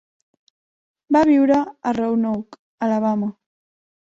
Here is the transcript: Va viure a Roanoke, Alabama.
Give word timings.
Va 1.17 1.21
viure 1.31 1.59
a 1.59 1.93
Roanoke, 1.99 2.61
Alabama. 2.89 3.31